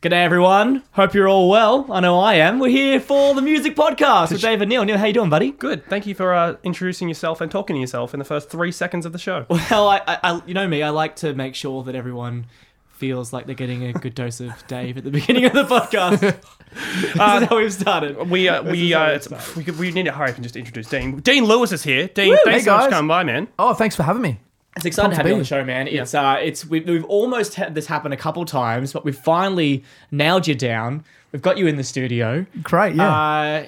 [0.00, 0.84] G'day everyone.
[0.92, 1.84] Hope you're all well.
[1.90, 2.60] I know I am.
[2.60, 4.84] We're here for the music podcast with David Neal.
[4.84, 5.50] Neil, how you doing, buddy?
[5.50, 5.84] Good.
[5.86, 9.04] Thank you for uh, introducing yourself and talking to yourself in the first three seconds
[9.06, 9.44] of the show.
[9.70, 10.84] Well, I, I, I, you know me.
[10.84, 12.46] I like to make sure that everyone
[12.90, 16.20] feels like they're getting a good dose of Dave at the beginning of the podcast.
[16.72, 18.30] this is how we've started.
[18.30, 19.56] We uh, we uh, it started.
[19.56, 21.18] we, we need to hurry up and just introduce Dean.
[21.18, 22.06] Dean Lewis is here.
[22.06, 23.48] Dean, thanks Hey, so much for coming by, man.
[23.58, 24.38] Oh, thanks for having me.
[24.78, 25.88] It's exciting to have you on the show, man.
[25.88, 29.84] It's uh, it's we've, we've almost had this happen a couple times, but we've finally
[30.10, 31.04] nailed you down.
[31.32, 32.46] We've got you in the studio.
[32.62, 33.10] Great, yeah.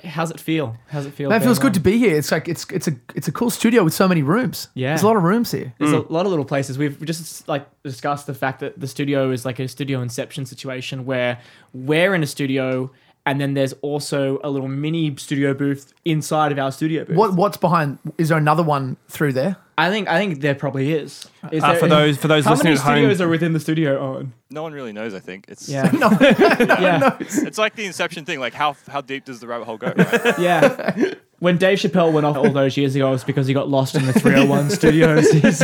[0.02, 0.76] Uh, how's it feel?
[0.88, 1.28] How's it feel?
[1.28, 2.16] Man, it feels good to be here.
[2.16, 4.68] It's like it's it's a it's a cool studio with so many rooms.
[4.74, 4.90] Yeah.
[4.90, 5.74] there's a lot of rooms here.
[5.78, 6.78] There's a lot of little places.
[6.78, 11.04] We've just like discussed the fact that the studio is like a studio inception situation
[11.04, 11.38] where
[11.74, 12.90] we're in a studio
[13.26, 17.16] and then there's also a little mini studio booth inside of our studio booth.
[17.16, 17.98] What what's behind?
[18.16, 19.56] Is there another one through there?
[19.86, 21.26] I think I think there probably is.
[21.52, 23.52] Is Uh, there- for those for those how listening many at home, studios are within
[23.52, 24.32] the studio on?
[24.50, 25.14] No one really knows.
[25.14, 25.90] I think it's Yeah.
[25.98, 27.16] No, yeah.
[27.20, 28.40] it's like the Inception thing.
[28.40, 29.92] Like how how deep does the rabbit hole go?
[29.96, 30.38] Right?
[30.38, 31.14] Yeah.
[31.40, 33.94] When Dave Chappelle went off all those years ago, it was because he got lost
[33.94, 35.30] in the 301 studios.
[35.30, 35.62] He's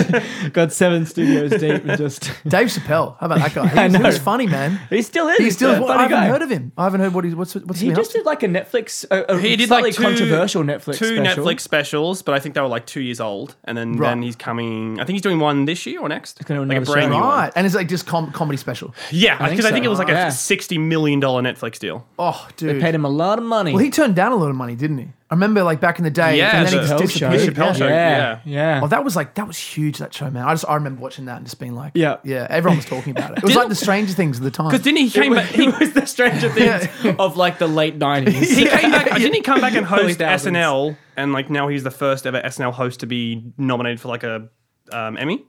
[0.51, 2.23] got seven studios deep and just.
[2.49, 3.19] Dave Chappelle.
[3.21, 3.69] How about that guy?
[3.69, 4.07] He I was, he know.
[4.09, 4.81] was funny, man.
[4.89, 5.37] He still is.
[5.37, 5.73] He's still.
[5.73, 6.27] a I funny haven't guy.
[6.29, 6.73] heard of him.
[6.79, 9.05] I haven't heard what he's what's what's He been just up did like a Netflix,
[9.11, 11.45] a, a he did like two, controversial Netflix two special.
[11.45, 13.55] Netflix specials, but I think they were like two years old.
[13.65, 14.09] And then Right.
[14.09, 14.99] then he's coming.
[14.99, 16.43] I think he's doing one this year or next.
[16.47, 17.19] gonna like a brand show.
[17.19, 17.23] new one.
[17.23, 18.95] Right, and it's like just com- comedy special.
[19.11, 20.29] Yeah, I think because I think it was like Yeah.
[20.29, 22.07] a sixty million dollar Netflix deal.
[22.19, 22.77] Oh, dude.
[22.77, 23.75] They paid him a lot of money.
[23.75, 25.09] Well, he turned down a lot of money, didn't he?
[25.29, 26.39] I remember like back in the day.
[26.39, 27.31] Yeah, and then the he just Chappelle show.
[27.33, 27.57] disappeared.
[27.57, 27.89] Chappelle show.
[27.89, 28.77] Yeah, yeah.
[28.77, 28.81] yeah.
[28.85, 29.99] Oh, that was like that was huge.
[29.99, 30.45] That show, man.
[30.47, 32.19] I just I remember watching that and just being like, Yeah.
[32.23, 32.47] yeah.
[32.49, 33.39] Everyone was talking about it.
[33.39, 34.67] It was like the Stranger Things of the time.
[34.71, 35.51] Because didn't he It came was, back?
[35.55, 36.87] He, was the Stranger Things
[37.19, 38.29] of like the late 90s.
[38.35, 39.07] he came back.
[39.17, 40.21] Didn't he come back and host.
[40.21, 40.97] SNL?
[41.17, 44.49] And like now he's the first ever SNL host to be nominated for like a
[44.93, 45.45] um, Emmy.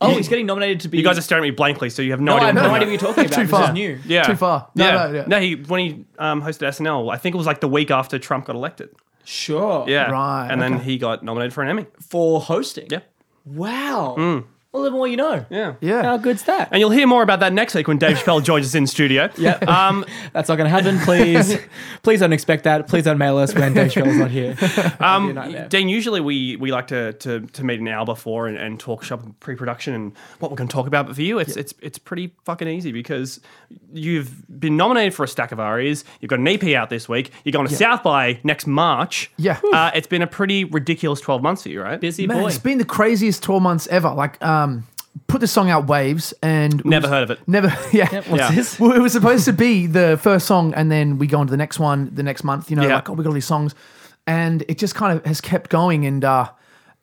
[0.00, 0.98] Oh, he's getting nominated to be.
[0.98, 2.60] You guys are staring at me blankly, so you have no, No, I idea.
[2.62, 3.36] have what no idea what you're talking about.
[3.36, 3.74] Too This is
[4.06, 4.14] new.
[4.14, 4.68] Yeah, Too far.
[4.74, 5.24] No, yeah.
[5.26, 5.40] no, yeah.
[5.42, 8.46] He when he um, hosted SNL, I think it was like the week after Trump
[8.46, 8.90] got elected.
[9.24, 9.84] Sure.
[9.88, 11.86] Yeah, Right, And then he got nominated for an Emmy.
[12.08, 12.86] For hosting.
[12.90, 13.00] Yeah,
[13.44, 14.44] Wow.
[14.76, 15.46] Well, the more you know.
[15.48, 16.02] yeah, yeah.
[16.02, 16.68] How good's that?
[16.70, 19.30] And you'll hear more about that next week when Dave Chappelle joins us in studio.
[19.38, 19.54] Yeah.
[19.66, 20.98] Um, That's not going to happen.
[21.00, 21.56] Please,
[22.02, 22.88] please don't expect that.
[22.88, 24.56] Please don't mail us when Dave Chappelle's not here.
[25.00, 25.68] um.
[25.68, 29.02] Dean, usually we, we like to, to, to meet an hour before and, and talk
[29.04, 31.06] shop and pre-production and what we're going to talk about.
[31.06, 33.40] But for you, it's it's it's pretty fucking easy because
[33.92, 36.04] you've been nominated for a stack of ARIAs.
[36.20, 37.30] You've got an EP out this week.
[37.44, 39.30] You're going to South by next March.
[39.36, 39.60] Yeah.
[39.72, 42.00] Uh, it's been a pretty ridiculous 12 months for you, right?
[42.00, 42.48] Busy Man, boy.
[42.48, 44.10] it's been the craziest 12 months ever.
[44.10, 44.65] Like, um,
[45.28, 47.40] put the song out, Waves, and Never was- heard of it.
[47.46, 48.06] Never, yeah.
[48.28, 48.50] What's Yeah.
[48.52, 48.78] this?
[48.78, 51.50] Well, it was supposed to be the first song, and then we go on to
[51.50, 52.70] the next one the next month.
[52.70, 52.96] You know, Yeah.
[52.96, 53.74] like oh, we got all these songs,
[54.26, 56.04] and it just kind of has kept going.
[56.06, 56.50] And uh,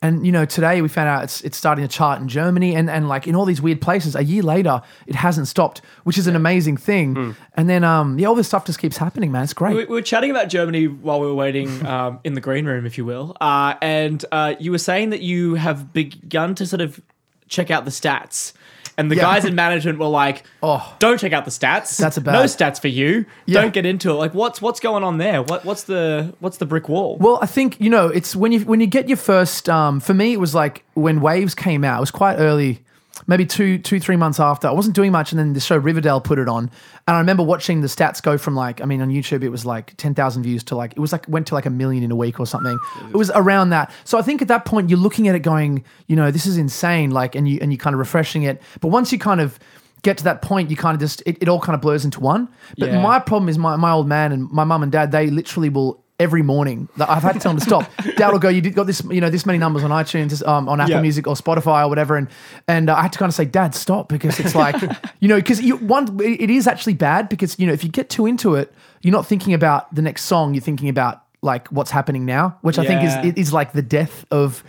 [0.02, 2.88] and you know, today we found out it's it's starting to chart in Germany, and
[2.90, 4.14] and like in all these weird places.
[4.14, 7.14] A year later, it hasn't stopped, which is an amazing thing.
[7.14, 7.30] Hmm.
[7.54, 9.44] And then um, yeah, all this stuff just keeps happening, man.
[9.44, 9.74] It's great.
[9.74, 12.84] We, we were chatting about Germany while we were waiting um, in the green room,
[12.86, 13.34] if you will.
[13.40, 17.00] Uh, and uh, you were saying that you have begun to sort of
[17.48, 18.52] check out the stats.
[18.96, 19.22] And the Yeah.
[19.22, 20.94] guys in management were like, Oh.
[21.00, 21.96] don't check out the stats.
[21.96, 22.32] That's a bad.
[22.34, 23.24] no stats for you.
[23.44, 23.62] Yeah.
[23.62, 24.14] Don't get into it.
[24.14, 25.42] Like, what's what's going on there?
[25.42, 27.16] What what's the what's the brick wall?
[27.18, 29.68] Well, I think you know it's when you when you get your first.
[29.68, 31.96] Um, for me, it was like when Waves came out.
[31.96, 32.84] It was quite early,
[33.26, 34.68] maybe two two three months after.
[34.68, 36.64] I wasn't doing much, and then the show Riverdale put it on,
[37.06, 39.64] and I remember watching the stats go from like I mean on YouTube it was
[39.64, 42.10] like ten thousand views to like it was like went to like a million in
[42.10, 42.78] a week or something.
[43.08, 43.90] It was around that.
[44.04, 46.56] So I think at that point you're looking at it going, you know, this is
[46.56, 47.10] insane.
[47.10, 49.58] Like and you and you kind of refreshing it, but once you kind of
[50.02, 52.20] get to that point, you kind of just it, it all kind of blurs into
[52.20, 52.46] one.
[52.78, 53.00] But Yeah.
[53.02, 56.03] my problem is my, my old man and my mum and dad, they literally will
[56.20, 56.88] every morning.
[56.98, 57.90] I've had to tell him to stop.
[58.16, 60.68] Dad will go, you did got this, you know, this many numbers on iTunes, um,
[60.68, 61.00] on Apple Yeah.
[61.00, 62.28] Music or Spotify or whatever, and
[62.68, 64.76] and uh, I had to kind of say, Dad, stop, because it's like,
[65.20, 68.26] you know, because one, it is actually bad because you know if you get too
[68.26, 68.72] into it,
[69.02, 72.78] you're not thinking about the next song, you're thinking about like what's happening now, which
[72.78, 73.32] I think Yeah.
[73.36, 74.62] is like the death of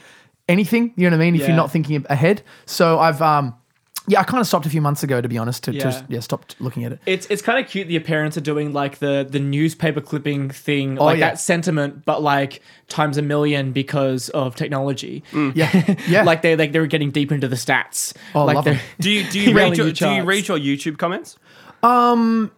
[0.49, 0.93] anything.
[0.95, 1.35] You know what I mean?
[1.35, 1.47] If Yeah.
[1.49, 2.41] you're not thinking ahead.
[2.65, 3.55] So I've um.
[4.07, 5.89] Yeah, I kind of stopped a few months ago, to be honest, to, Yeah.
[5.91, 6.99] to yeah, stopped looking at it.
[7.05, 7.87] It's it's kind of cute.
[7.87, 11.29] The parents are doing like the the newspaper clipping thing, like Oh, yeah.
[11.31, 15.23] that sentiment, but like times a million because of technology.
[15.55, 16.23] Yeah, yeah.
[16.23, 18.13] like they like they're getting deep into the stats.
[18.35, 20.97] Oh, like love they're- Do you do you read your, do you read your YouTube
[20.97, 21.37] comments?
[21.83, 22.51] Um,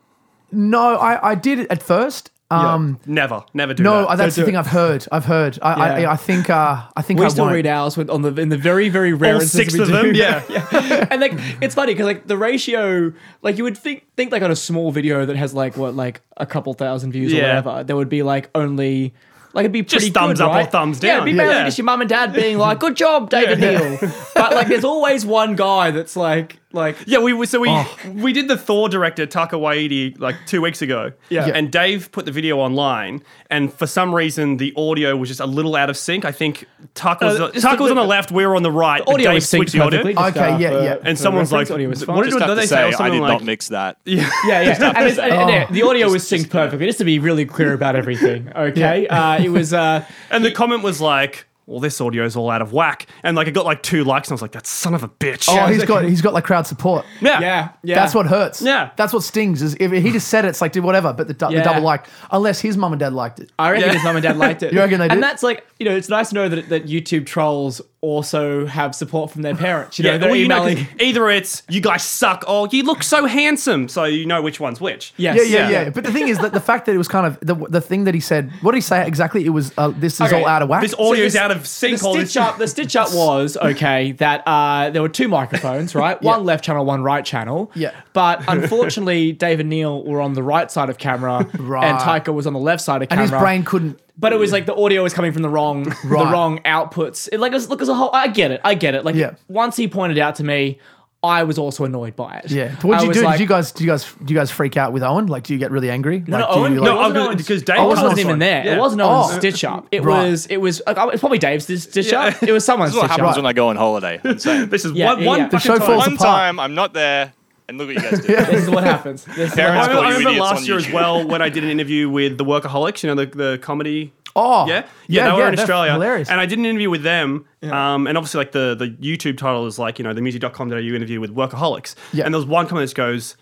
[0.51, 2.31] No, I, I did it at first.
[2.49, 4.17] Um, Never, never do no, that.
[4.17, 4.59] that's do the thing it.
[4.59, 5.05] I've heard.
[5.11, 5.59] I've heard.
[5.61, 6.09] I, Yeah.
[6.09, 6.49] I, I think.
[6.49, 7.55] Uh, I think We I still won't.
[7.55, 9.93] read ours with, on the in the very very rare All six we of do.
[9.93, 10.41] them, yeah.
[10.49, 11.07] yeah.
[11.11, 13.11] and like it's funny because like the ratio,
[13.41, 16.21] like you would think think like on a small video that has like what like
[16.37, 19.13] a couple thousand views or whatever, there would be like only.
[19.53, 20.71] Like it'd be pretty thumbs good, up or right?
[20.71, 21.23] thumbs Yeah, down.
[21.23, 21.63] it'd be mainly Yeah.
[21.65, 23.97] just your mum and dad being like, "Good job, David Neal."
[24.35, 27.97] But like, there's always one guy that's like, Like, Yeah, we so we Oh.
[28.13, 31.13] we did the Thor director Taika Waititi like two weeks ago.
[31.29, 31.47] Yeah.
[31.47, 31.53] Yeah.
[31.55, 35.45] and Dave put the video online, and for some reason the audio was just a
[35.45, 36.25] little out of sync.
[36.25, 38.71] I think Taika was, Uh, just was on the the- left, we were on the
[38.71, 39.01] right.
[39.05, 40.01] but audio Dave was synced switched the audio.
[40.03, 40.25] perfectly.
[40.25, 40.95] Okay, uh, yeah, yeah.
[41.05, 42.05] And someone's like, audio what did Just
[42.39, 43.97] Don't have they say say, I did not mix that.
[44.05, 44.29] Yeah.
[44.45, 44.93] Yeah, yeah.
[44.95, 45.73] And, it's, and, and, Oh.
[45.73, 48.51] the audio was synced perfectly, just to be really clear about everything.
[48.53, 49.73] Okay, uh, it was.
[49.73, 53.47] Uh, And the comment was like, "Well, this audio's all out of whack," and like
[53.47, 55.67] it got like two likes, and I was like, "That son of a bitch." Oh,
[55.67, 57.05] he's got he's got like crowd support.
[57.21, 57.95] yeah, yeah, yeah.
[57.95, 58.61] That's what hurts.
[58.61, 58.89] Yeah.
[58.95, 59.61] That's what stings.
[59.61, 61.13] Is if he just said it, it's like, dude, whatever.
[61.13, 61.59] But the, du- Yeah.
[61.59, 63.51] the double like, unless his mum and dad liked it.
[63.59, 63.93] I reckon Yeah.
[63.93, 64.73] his mum and dad liked it.
[64.77, 67.25] You reckon they And that's like, you know, it's nice to know that, that YouTube
[67.25, 69.99] trolls also have support from their parents.
[69.99, 70.87] You know, Yeah, they're well, you know, 'cause emailing.
[70.99, 74.79] either it's you guys suck, or you look so handsome, so you know which one's
[74.81, 75.13] which.
[75.17, 75.35] Yes.
[75.37, 75.81] Yeah, yeah, Yeah.
[75.83, 77.81] yeah, But the thing is that the fact that it was kind of the the
[77.81, 78.51] thing that he said.
[78.61, 79.45] What did he say exactly?
[79.45, 80.41] It was uh, this is Okay.
[80.41, 80.81] all out of whack.
[80.81, 81.99] This audio's this- out of sync.
[81.99, 84.13] The stitch up, the stitch up was okay.
[84.13, 86.21] That uh, there were two microphones, right?
[86.33, 87.71] One left channel, one right channel.
[87.75, 87.91] Yeah.
[88.13, 91.85] But unfortunately, Dave and Neil were on the right side of camera, Right.
[91.85, 93.23] and Taika was on the left side of camera.
[93.23, 93.99] and his brain couldn't.
[94.19, 96.31] But it was like the audio was coming from the wrong, the Right.
[96.31, 97.29] wrong outputs.
[97.31, 98.09] It, like, it was, look as a whole.
[98.13, 98.61] I get it.
[98.63, 99.05] I get it.
[99.05, 99.31] Like, Yeah.
[99.47, 100.79] once he pointed out to me,
[101.23, 102.51] I was also annoyed by it.
[102.51, 102.71] Yeah.
[102.75, 103.23] But what I did you was do?
[103.25, 103.71] like- did you guys?
[103.71, 104.05] Do you guys?
[104.23, 105.25] Do you guys freak out with Owen?
[105.27, 106.23] Like, do you get really angry?
[106.25, 107.77] No, like, no, do Owen, you, no, like- I was no, gonna- Owen's- because Dave
[107.79, 108.65] I wasn't Coulson- even there.
[108.65, 108.75] Yeah.
[108.75, 109.37] It wasn't Owen's Oh.
[109.39, 109.87] stitch up.
[109.91, 110.29] It Right.
[110.29, 110.45] was.
[110.47, 110.81] It was.
[110.87, 112.41] Like, it's probably Dave's stitch up.
[112.43, 113.43] It was someone's This is what stitch happens up.
[113.43, 114.19] when I go on holiday.
[114.23, 114.69] I'm saying.
[114.69, 115.45] This is Yeah, one, yeah, one yeah.
[115.49, 115.87] The fucking show time.
[115.87, 116.37] falls One apart.
[116.39, 117.33] time, I'm not there,
[117.69, 118.37] and look what you guys did.
[118.47, 119.23] This is what happens.
[119.25, 119.95] This is what Parents I, happens.
[119.95, 120.93] call I you remember idiots last year as YouTube.
[120.93, 124.13] well when I did an interview with the Workaholics, you know, the, the comedy.
[124.35, 126.29] Oh, Yeah, yeah, they were in that's Australia, Hilarious.
[126.29, 127.45] and I did an interview with them.
[127.63, 131.19] Um, and obviously, like the the YouTube title is like you know the music.com.au interview
[131.19, 131.95] with Workaholics.
[132.13, 132.25] Yeah.
[132.25, 133.35] And there was one comment that goes,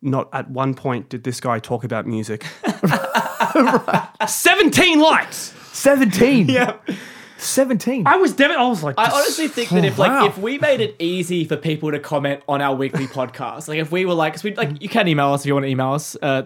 [0.00, 2.46] "Not at one point did this guy talk about music."
[4.26, 5.52] Seventeen likes.
[5.72, 6.48] Seventeen.
[6.48, 6.76] Yeah.
[7.44, 8.06] Seventeen.
[8.06, 10.26] I was dev- I was like, I honestly think that if like Wow.
[10.26, 13.92] if we made it easy for people to comment on our weekly podcast, like if
[13.92, 15.92] we were like, 'cause we like you can email us if you want to email
[15.92, 16.16] us.
[16.22, 16.42] Uh,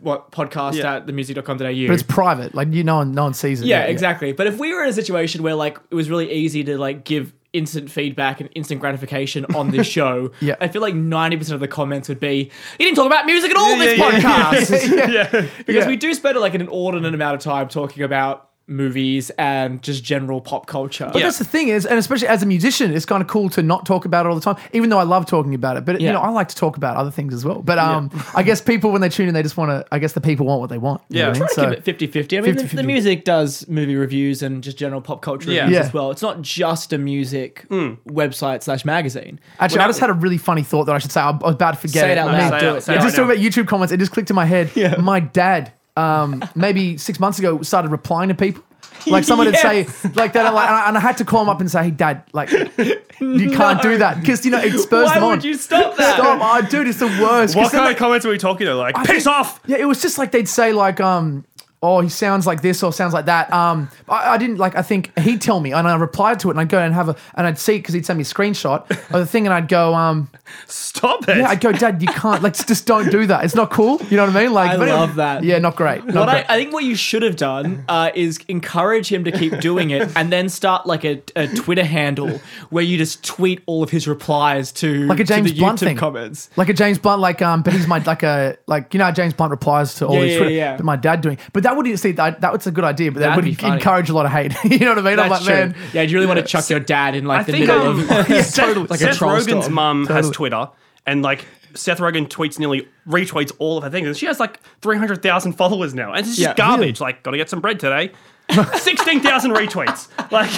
[0.00, 0.96] what podcast Yeah.
[0.96, 1.56] at themusic.com.au.
[1.86, 2.54] but it's private.
[2.56, 3.66] Like you, no one, no one sees it.
[3.66, 4.32] yeah, exactly.
[4.32, 7.04] But if we were in a situation where like it was really easy to like
[7.04, 10.56] give instant feedback and instant gratification on this show, Yeah.
[10.60, 13.52] I feel like ninety percent of the comments would be, "You didn't talk about music
[13.52, 14.20] at all this yeah, yeah,
[14.50, 15.46] podcast." yeah.
[15.58, 15.86] because Yeah.
[15.86, 20.40] we do spend like an inordinate amount of time talking about movies and just general
[20.40, 21.10] pop culture.
[21.12, 23.62] But that's the thing is, and especially as a musician, it's kind of cool to
[23.62, 24.56] not talk about it all the time.
[24.72, 26.96] Even though I love talking about it, but you know, I like to talk about
[26.96, 27.60] other things as well.
[27.62, 29.84] But um, I guess people when they tune in, they just want to.
[29.92, 31.02] I guess the people want what they want.
[31.08, 31.28] you know Yeah.
[31.28, 31.48] what I mean?
[31.54, 32.38] try to keep it 50-50.
[32.38, 32.70] I mean, the, 50-50.
[32.76, 35.62] the music does movie reviews and just general pop culture Yeah.
[35.62, 35.84] reviews Yeah.
[35.86, 36.10] as well.
[36.10, 39.40] It's not just a music website slash magazine.
[39.58, 41.20] Actually, Well, I just had a really funny thought that I should say.
[41.20, 42.50] I was about to forget Say it out I loud.
[42.52, 42.82] Say Do it- it.
[42.82, 43.24] say it right just now.
[43.24, 44.70] talking about YouTube comments, it just clicked in my head.
[44.74, 44.96] Yeah.
[45.00, 48.62] My dad, um, maybe six months ago, started replying to people.
[49.06, 49.84] Like someone would say,
[50.14, 51.90] like that, like, and I- and I had to call him up and say, "Hey,
[51.90, 52.50] Dad, like,
[53.20, 55.96] you can't do that because you know it spurs Why them on." would you stop
[55.96, 56.14] that?
[56.18, 57.54] Stop, oh, dude, it's the worst.
[57.54, 58.74] 'Cause What then, kind like, of comments are we talking to?
[58.76, 59.60] Like, I piss think- off.
[59.66, 61.44] Yeah, it was just like they'd say like, um,
[61.82, 63.52] oh, he sounds like this or sounds like that.
[63.52, 64.76] Um, I, I didn't like.
[64.76, 67.08] I think he'd tell me, and I replied to it, and I'd go and have
[67.08, 69.54] a, and I'd see it because he'd send me a screenshot of the thing, and
[69.54, 70.30] I'd go, um,
[70.66, 71.38] Stop it.
[71.38, 73.44] yeah, I'd go, Dad, you can't, like, just don't do that.
[73.44, 74.00] It's not cool.
[74.10, 74.52] You know what I mean?
[74.52, 75.42] Like, I but anyway, love that.
[75.44, 76.04] Yeah, not great.
[76.04, 76.46] Not What I, great.
[76.50, 80.10] I think what you should have done uh, is encourage him to keep doing it
[80.16, 82.40] and then start like a, a Twitter handle
[82.70, 85.78] where you just tweet all of his replies to, Like a to James the Blunt
[85.80, 85.96] YouTube thing.
[85.96, 86.50] comments.
[86.56, 89.12] like a James Blunt, like um, but he's my like a like you know how
[89.12, 90.76] James Blunt replies to all Yeah, these yeah, Twitter, yeah.
[90.76, 91.38] but my dad doing.
[91.52, 94.08] But that would see that that was a good idea, but that That'd would encourage
[94.10, 94.52] a lot of hate.
[94.64, 95.18] you know what I mean?
[95.18, 95.54] I'm That's like, true.
[95.54, 97.66] man, Yeah, do you really want to chuck your dad in like I the think
[97.66, 98.86] middle um, of yeah, Seth, totally.
[98.88, 99.72] like a Seth troll Rogen's storm?
[99.74, 100.32] mum has Totally.
[100.42, 100.68] Twitter,
[101.06, 101.44] and like
[101.74, 105.22] Seth Rogen tweets nearly retweets all of her things, and she has like three hundred
[105.22, 106.54] thousand followers now, and it's just Yeah.
[106.54, 107.00] garbage.
[107.00, 108.10] Like, gotta get some bread today.
[108.76, 110.08] Sixteen thousand retweets.
[110.32, 110.50] Like,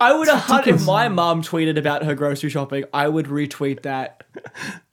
[0.00, 3.82] I would have hun- if my mum tweeted about her grocery shopping, I would retweet
[3.82, 4.22] that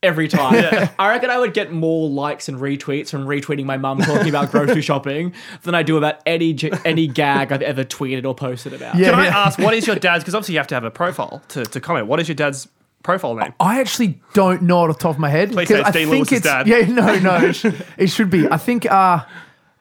[0.04, 0.56] every time.
[1.00, 4.52] I reckon I would get more likes and retweets from retweeting my mum talking about
[4.52, 5.34] grocery shopping
[5.64, 8.96] than I do about any any gag I've ever tweeted or posted about.
[8.96, 9.12] Yeah.
[9.12, 10.24] can I ask what is your dad's?
[10.24, 12.08] Because obviously you have to have a profile to, to comment.
[12.08, 12.68] What is your dad's
[13.06, 13.54] profile name?
[13.60, 15.52] I actually don't know off the top of my head.
[15.54, 16.68] Please 'cause say it's I Dean think Lewis's it's dad.
[16.68, 17.66] yeah, no, no, it, sh-
[17.98, 18.50] it should be.
[18.50, 19.22] I think uh,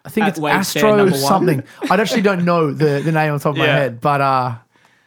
[0.04, 1.20] I think At it's Wade Fair Astro number one.
[1.20, 1.62] something.
[1.90, 3.76] I actually don't know the the name on top of my Yeah.
[3.78, 4.54] head, but uh.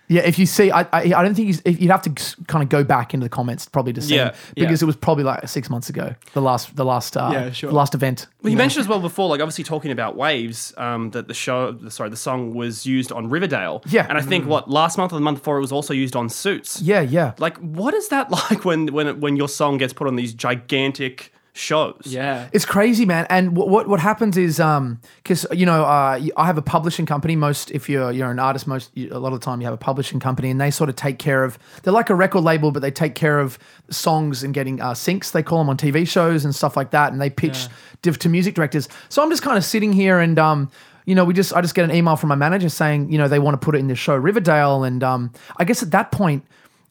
[0.09, 2.11] Yeah, if you see, I, I, I don't think he's, if you'd have to
[2.47, 4.85] kind of go back into the comments probably to see Yeah, him, because yeah.
[4.85, 7.69] it was probably like six months ago, the last, the last, uh, Yeah, sure.
[7.69, 8.27] the last event.
[8.41, 8.63] Well, you know.
[8.63, 12.09] mentioned as well before, like obviously talking about waves, um, that the show, the- sorry,
[12.09, 13.83] the song was used on Riverdale.
[13.87, 14.05] Yeah.
[14.07, 16.29] and I think what last month or the month before it was also used on
[16.29, 16.81] Suits.
[16.81, 17.33] Yeah, yeah.
[17.37, 21.33] Like, what is that like when when when your song gets put on these gigantic
[21.57, 22.01] shows.
[22.05, 22.47] Yeah.
[22.53, 23.25] It's crazy, man.
[23.29, 27.05] And what what, what happens is, um, because you know, uh, I have a publishing
[27.05, 27.35] company.
[27.35, 29.73] Most, if you're you're an artist, most you, a lot of the time you have
[29.73, 31.57] a publishing company, and they sort of take care of.
[31.83, 33.57] They're like a record label, but they take care of
[33.89, 35.31] songs and getting uh, syncs.
[35.31, 37.67] They call them on TV shows and stuff like that, and they pitch Yeah.
[38.03, 38.87] diff to music directors.
[39.09, 40.71] So I'm just kind of sitting here and um.
[41.05, 43.29] You know, we just I just get an email from my manager saying, you know,
[43.29, 46.11] they want to put it in the show Riverdale, and um, I guess at that
[46.11, 46.43] point,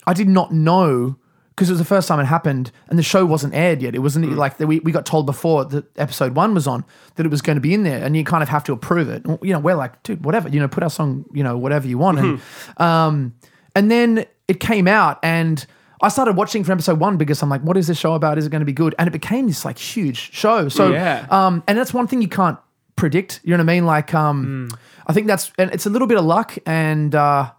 [0.06, 1.16] I did not know
[1.56, 3.94] because it was the first time it happened and the show wasn't aired yet.
[3.94, 6.84] It wasn't like that we, we got told before that episode one was on
[7.14, 9.08] that it was going to be in there and you kind of have to approve
[9.08, 9.24] it.
[9.42, 11.96] You know, we're like, dude, whatever, you know, put our song, you know, whatever you
[11.96, 12.18] want.
[12.18, 12.40] And,
[12.76, 13.34] um,
[13.74, 15.64] and then it came out and
[16.02, 18.36] I started watching from episode one because I'm like, what is this show about?
[18.36, 18.94] Is it going to be good?
[18.98, 20.68] And it became this like huge show.
[20.68, 21.26] So, Yeah.
[21.30, 22.58] um, and that's one thing you can't
[22.96, 23.40] predict.
[23.44, 23.86] You know what I mean?
[23.86, 24.68] Like, um,
[25.06, 27.50] I think that's and it's a little bit of luck and uh,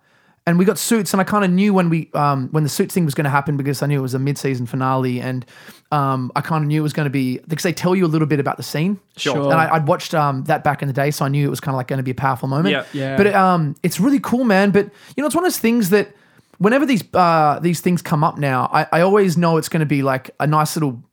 [0.48, 2.94] and we got suits, and I kind of knew when we um, when the suits
[2.94, 5.46] thing was going to happen because I knew it was a mid season finale, and
[5.92, 8.08] um, I kind of knew it was going to be because they tell you a
[8.08, 8.98] little bit about the scene.
[9.18, 9.44] Sure.
[9.44, 11.60] And I, I'd watched um, that back in the day, so I knew it was
[11.60, 12.72] kind of like going to be a powerful moment.
[12.72, 12.86] Yeah.
[12.94, 13.18] Yeah.
[13.18, 14.72] But um, it's really cool, man.
[14.72, 14.86] But
[15.18, 16.16] you know, it's one of those things that
[16.60, 19.86] whenever these uh, these things come up now, I, I always know it's going to
[19.86, 21.04] be like a nice little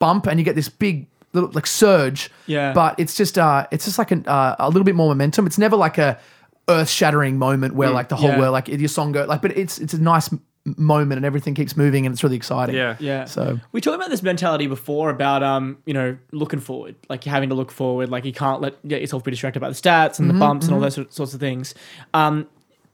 [0.00, 2.28] bump, and you get this big little like surge.
[2.46, 2.72] Yeah.
[2.72, 5.46] But it's just uh, it's just like an, uh, a little bit more momentum.
[5.46, 6.18] It's never like a
[6.68, 8.38] earth shattering moment where like the whole Yeah.
[8.38, 10.30] world like your song go like, but it's it's a nice
[10.78, 12.74] moment and everything keeps moving and it's really exciting.
[12.74, 12.96] Yeah.
[12.98, 13.26] Yeah.
[13.26, 17.50] So we talked about this mentality before about um, you know, looking forward, like having
[17.50, 20.34] to look forward, like you can't let yourself be distracted by the stats and the
[20.34, 21.74] bumps and all those sort- sorts of things.
[22.14, 22.46] Um,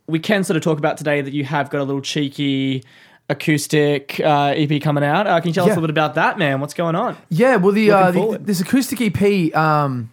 [0.09, 2.83] we can sort of talk about today that you have got a little cheeky
[3.29, 5.27] acoustic uh, EP coming out.
[5.29, 6.61] Uh, can you tell us a little bit about that, man?
[6.61, 7.17] What's going on?
[7.29, 9.55] Yeah, well, the, uh, the this acoustic EP.
[9.57, 10.11] Um,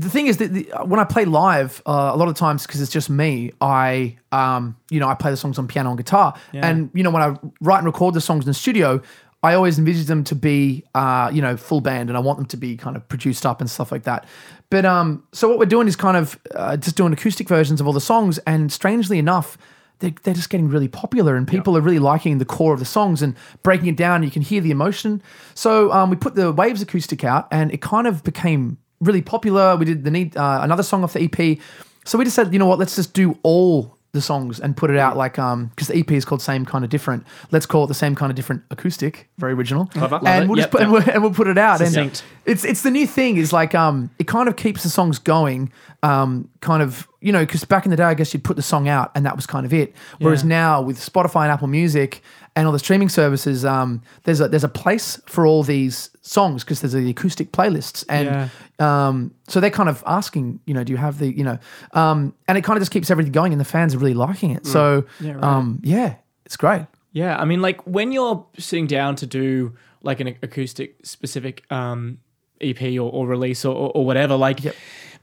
[0.00, 2.80] the thing is that the, when I play live, uh, a lot of times because
[2.80, 6.34] it's just me, I um, you know I play the songs on piano and guitar,
[6.52, 6.66] Yeah.
[6.66, 9.00] and you know when I write and record the songs in the studio.
[9.42, 12.44] I always envisage them to be, uh, you know, full band, and I want them
[12.48, 14.26] to be kind of produced up and stuff like that.
[14.68, 17.86] But um, so what we're doing is kind of uh, just doing acoustic versions of
[17.86, 19.56] all the songs, and strangely enough,
[20.00, 22.84] they're, they're just getting really popular and people are really liking the core of the
[22.84, 24.22] songs and breaking it down.
[24.22, 25.22] You can hear the emotion.
[25.54, 29.76] So um, we put the Waves acoustic out and it kind of became really popular.
[29.76, 31.58] We did the need uh, another song off the EP.
[32.04, 34.90] So we just said, you know what, let's just do all the songs and put
[34.90, 37.24] it out like um because the EP is called Same Kind of Different.
[37.52, 39.28] Let's call it the Same Kind of Different acoustic.
[39.38, 39.86] Very original.
[39.86, 40.16] Clever.
[40.16, 40.48] Love And it.
[40.48, 41.78] we'll just Yep, put, and, we'll, and we'll put it out.
[41.78, 42.24] Succinct.
[42.44, 45.20] And it's it's the new thing is like um it kind of keeps the songs
[45.20, 45.70] going
[46.02, 48.62] um kind of you know because back in the day I guess you'd put the
[48.62, 50.48] song out and that was kind of it whereas Yeah.
[50.48, 52.20] now with Spotify and Apple Music
[52.56, 56.64] and all the streaming services um there's a there's a place for all these songs
[56.64, 58.04] because there's the acoustic playlists.
[58.08, 61.58] And um so they're kind of asking you know do you have the you know
[61.92, 64.50] um and it kind of just keeps everything going and the fans are really liking
[64.50, 64.66] it.
[64.66, 65.44] So Yeah, right.
[65.44, 66.14] um yeah
[66.46, 66.86] it's great.
[67.12, 72.18] Yeah, I mean, like when you're sitting down to do like an acoustic specific um,
[72.60, 74.74] EP or, or release or, or, or whatever, like, Yep.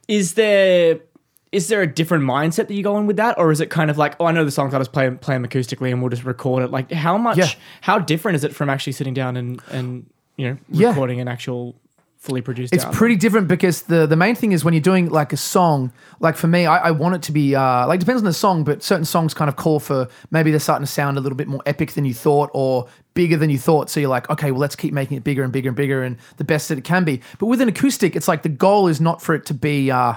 [0.10, 1.00] is there
[1.51, 3.89] is there a different mindset that you go in with that, or is it kind
[3.89, 6.10] of like, oh, I know the songs, I just play play them acoustically and we'll
[6.10, 6.72] just record it?
[6.72, 7.48] Like, how much, Yeah.
[7.82, 10.89] how different is it from actually sitting down and and you know Yeah.
[10.89, 11.75] recording an actual
[12.18, 12.74] fully produced?
[12.74, 12.98] It's album?
[12.98, 16.36] pretty different because the the main thing is when you're doing like a song, like
[16.36, 18.84] for me, I, I want it to be uh, like depends on the song, but
[18.84, 21.62] certain songs kind of call for maybe they're starting to sound a little bit more
[21.66, 23.89] epic than you thought or bigger than you thought.
[23.89, 26.18] So you're like, okay, well let's keep making it bigger and bigger and bigger and
[26.38, 27.22] the best that it can be.
[27.39, 30.16] But with an acoustic, it's like the goal is not for it to be uh,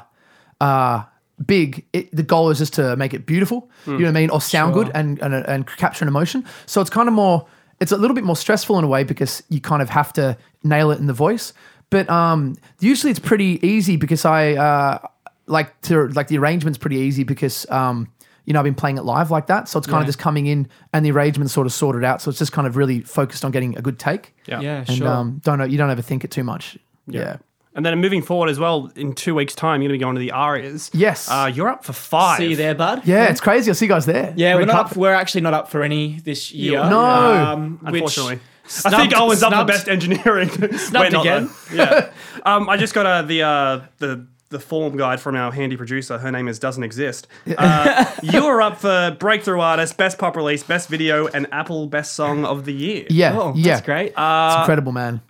[0.61, 1.05] uh,
[1.47, 1.85] big.
[1.93, 3.71] It, the goal is just to make it beautiful.
[3.87, 4.85] You know what I mean, or sound Sure.
[4.85, 6.45] good and, and and capture an emotion.
[6.67, 7.47] So it's kind of more.
[7.81, 10.37] It's a little bit more stressful in a way because you kind of have to
[10.63, 11.53] nail it in the voice.
[11.89, 14.99] But um, usually it's pretty easy because I uh,
[15.47, 18.07] like to like the arrangement's pretty easy because um,
[18.45, 20.01] you know I've been playing it live like that, so it's kind Yeah.
[20.03, 22.21] of just coming in and the arrangement's sort of sorted out.
[22.23, 24.35] So it's just kind of really focused on getting a good take.
[24.47, 24.61] Yeah.
[24.61, 25.09] Yeah, and sure.
[25.09, 26.77] um, don't know you don't overthink it too much.
[27.07, 27.39] Yeah.
[27.81, 30.15] And then moving forward as well, in two weeks' time, you're going to be going
[30.17, 30.91] to the Arias.
[30.93, 31.31] Yes.
[31.31, 32.37] Uh, you're up for five.
[32.37, 33.07] See you there, bud.
[33.07, 33.71] Yeah, it's crazy.
[33.71, 34.35] I'll see you guys there.
[34.37, 36.79] Yeah, we're not up, we're actually not up for any this year.
[36.85, 37.01] No.
[37.01, 38.35] um, which Unfortunately.
[38.65, 40.51] I snubbed- think Owen's up for best engineering.
[40.77, 41.49] Snubbed not again.
[41.71, 41.75] though.
[41.75, 42.13] Yeah.
[42.45, 46.19] um, I just got uh, the uh, the the form guide from our handy producer.
[46.19, 47.29] Her name is doesn't exist.
[47.57, 52.13] Uh, you are up for breakthrough artist, best pop release, best video, and Apple best
[52.13, 53.07] song of the year.
[53.09, 54.09] Yeah, Oh, yeah, that's great.
[54.19, 55.23] It's incredible, man.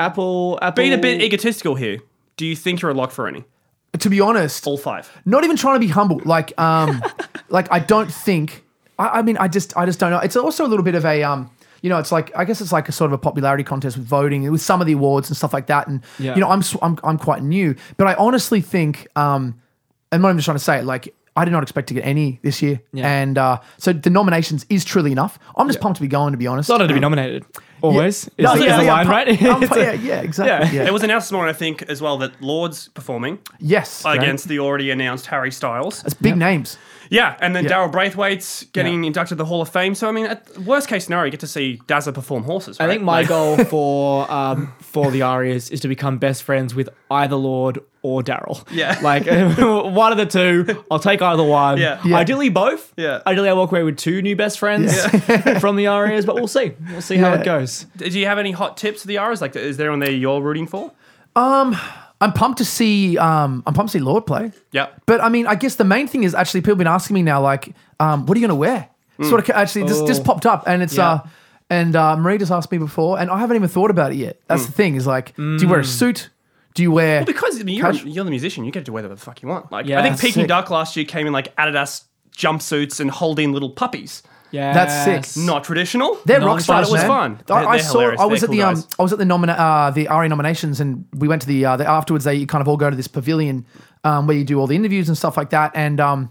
[0.00, 0.82] Apple, Apple.
[0.82, 1.98] Being a bit egotistical here,
[2.36, 3.44] do you think you're a lock for any?
[3.98, 5.10] To be honest, All five.
[5.24, 6.20] not even trying to be humble.
[6.24, 7.02] Like, um,
[7.48, 8.64] like I don't think.
[8.98, 10.18] I, I mean, I just, I just don't know.
[10.20, 11.50] It's also a little bit of a, um,
[11.82, 14.06] you know, it's like I guess it's like a sort of a popularity contest with
[14.06, 15.88] voting with some of the awards and stuff like that.
[15.88, 16.34] And Yeah.
[16.34, 19.60] you know, I'm, s- I'm, I'm quite new, but I honestly think, um,
[20.12, 21.14] and I'm just trying to say it, like.
[21.36, 23.08] I did not expect to get any this year, Yeah.
[23.08, 25.38] and uh, so the nominations is truly enough.
[25.56, 26.32] I'm just pumped to be going.
[26.32, 27.44] To be honest, It's honored to be nominated.
[27.82, 28.26] Always.
[28.26, 29.40] Is, No, is yeah, the yeah, line, right?
[29.40, 30.76] Yeah, yeah, exactly.
[30.76, 30.82] Yeah.
[30.82, 30.88] Yeah.
[30.88, 34.58] It was announced this morning, I think, as well, that Lorde's performing yes, against the
[34.58, 36.04] already announced Harry Styles.
[36.04, 36.76] It's big names.
[37.10, 37.72] Yeah, and then Yeah.
[37.72, 39.94] Daryl Braithwaite's getting inducted to the Hall of Fame.
[39.94, 42.78] So I mean, at worst case scenario, you get to see Dazza perform horses.
[42.80, 46.74] I think my Like- goal for um, for the Arias is to become best friends
[46.74, 48.64] with either Lorde or Daryl.
[48.70, 48.98] Yeah.
[49.02, 49.26] like
[49.96, 50.84] one of the two.
[50.90, 51.78] I'll take either one.
[51.78, 52.00] Yeah.
[52.04, 52.16] Yeah.
[52.16, 52.92] Ideally both.
[52.96, 53.20] Yeah.
[53.26, 54.96] Ideally, I walk away with two new best friends
[55.60, 56.72] from the Arias, but we'll see.
[56.92, 57.86] We'll see how it goes.
[57.96, 59.40] Do you have any hot tips for the ARIAs?
[59.40, 60.92] Like, is there anyone there you're rooting for?
[62.20, 63.16] I'm pumped to see.
[63.18, 64.52] Um, I'm pumped to see Lorde play.
[64.72, 64.88] Yeah.
[65.06, 67.22] But I mean, I guess the main thing is actually people have been asking me
[67.22, 68.88] now, like, um, what are you going to wear?
[69.22, 70.24] Sort of actually just, just Oh.
[70.24, 71.10] popped up, and it's Yeah.
[71.10, 71.26] uh,
[71.68, 74.40] and uh, Marie just asked me before, and I haven't even thought about it yet.
[74.48, 76.30] That's the thing is like, do you wear a suit?
[76.74, 77.24] Do you wear?
[77.24, 79.42] Because I mean, you're, Casu- you're the musician, you get to wear whatever the fuck
[79.42, 79.70] you want.
[79.72, 80.00] Like, Yeah.
[80.00, 80.48] I think Peking Sick.
[80.48, 82.04] Duk last year came in like Adidas
[82.36, 84.22] jumpsuits and holding little puppies.
[84.52, 84.72] Yeah.
[84.72, 85.42] That's sick.
[85.44, 86.18] Not traditional.
[86.24, 87.06] They're No, rock but it was man.
[87.06, 87.32] fun.
[87.32, 87.92] I, They're- I they're saw.
[87.92, 88.20] hilarious.
[88.20, 88.74] I was They're at the cool um.
[88.74, 88.86] guys.
[88.98, 91.76] I was at the nomina- uh, the ARIA nominations, and we went to the uh,
[91.76, 92.24] the afterwards.
[92.24, 93.64] They kind of all go to this pavilion
[94.04, 95.72] um, where you do all the interviews and stuff like that.
[95.74, 96.30] And um,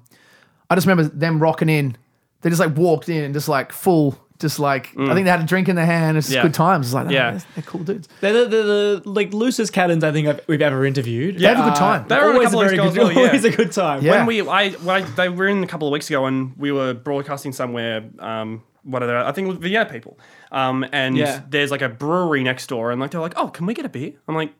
[0.69, 1.95] I just remember them rocking in.
[2.41, 5.41] They just like walked in and just like full, just like I think they had
[5.41, 6.17] a drink in their hand.
[6.17, 6.35] It's just Mm.
[6.37, 6.43] Yeah.
[6.43, 6.87] good times.
[6.87, 7.31] It's like oh, Yeah.
[7.31, 8.07] they're, they're cool dudes.
[8.21, 8.63] They're the, the,
[9.03, 11.37] the like loosest cannons I think I've, we've ever interviewed.
[11.39, 12.07] They have a good time.
[12.07, 13.27] They were on a always couple a of very those good, girls as well, yeah.
[13.27, 14.01] always a good time.
[14.03, 14.11] Yeah.
[14.17, 16.71] When we, I, when I, they were in a couple of weeks ago, and we
[16.71, 18.03] were broadcasting somewhere.
[18.19, 19.15] Um, what are they?
[19.15, 20.17] I think it was Vienna people.
[20.51, 21.41] Um, and Yeah.
[21.49, 23.89] there's like a brewery next door, and like they're like, "Oh, can we get a
[23.89, 24.53] beer?" I'm like,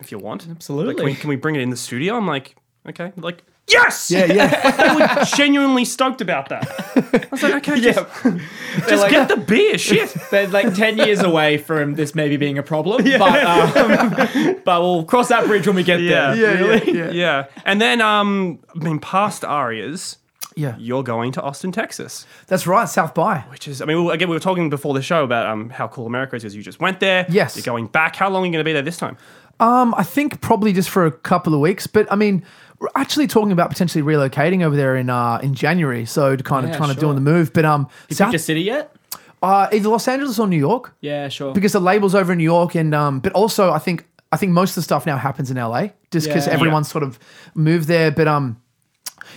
[0.00, 0.94] "If you want, Absolutely.
[0.94, 2.54] Like, can, we, can we bring it in the studio?" I'm like,
[2.88, 4.10] "Okay." Like, yes.
[4.10, 4.70] Yeah, yeah.
[4.94, 6.68] they were genuinely stoked about that.
[6.96, 8.40] I was like, "Okay, just, They're
[8.88, 10.14] just like- get the beer." Shit.
[10.30, 15.04] They're like 10 years away from this maybe being a problem, but, um, but we'll
[15.04, 16.34] cross that bridge when we get Yeah.
[16.34, 16.60] there.
[16.76, 17.10] Yeah, yeah, yeah.
[17.10, 17.46] Yeah.
[17.64, 20.16] And then, um, I mean, past ARIAs,
[20.56, 22.26] Yeah, you're going to Austin, Texas.
[22.46, 22.88] that's right.
[22.88, 23.40] South by.
[23.50, 25.88] Which is, I mean, we- again, we were talking before the show about um, how
[25.88, 27.26] cool America is because you just went there.
[27.28, 27.56] Yes.
[27.56, 28.14] You're going back.
[28.16, 29.16] How long are you going to be there this time?
[29.60, 32.42] Um, I think probably just for a couple of weeks, but I mean,
[32.80, 36.04] we're actually talking about potentially relocating over there in uh in January.
[36.06, 37.02] So to kind of Yeah, kind of sure.
[37.02, 38.94] doing the move, but um, You South, picked a city yet?
[39.42, 40.94] uh, either Los Angeles or New York.
[41.00, 41.52] Yeah, sure.
[41.54, 44.52] because the label's over in New York, and um, but also I think I think
[44.52, 46.52] most of the stuff now happens in LA, just because Yeah.
[46.54, 47.18] everyone's sort of
[47.54, 48.10] moved there.
[48.10, 48.56] But um,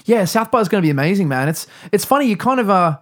[0.05, 1.47] yeah, South by is going to be amazing, man.
[1.47, 2.25] It's it's funny.
[2.25, 2.97] You kind of uh,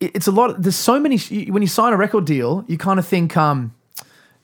[0.00, 0.60] it- it's a lot.
[0.60, 1.16] There's so many.
[1.48, 3.72] When you sign a record deal, you kind of think um.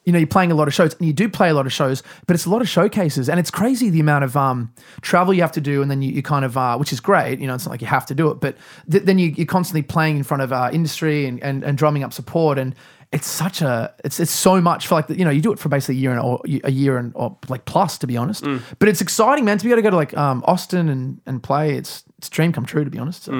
[0.07, 1.73] You know, you're playing a lot of shows, and you do play a lot of
[1.73, 5.35] shows, but it's a lot of showcases, and it's crazy the amount of um, travel
[5.35, 7.47] you have to do, and then you, you kind of, uh, which is great, you
[7.47, 8.57] know, it's not like you have to do it, but
[8.91, 12.05] th- then you, you're constantly playing in front of uh, industry and, and, and drumming
[12.05, 12.75] up support, and
[13.13, 15.69] it's such a, it's it's so much for like, you know, you do it for
[15.69, 18.45] basically a year and or a year and or like plus, to be honest,
[18.79, 21.43] but it's exciting, man, to be able to go to like um, Austin and and
[21.43, 21.75] play.
[21.75, 23.25] It's it's a dream come true, to be honest.
[23.25, 23.33] So.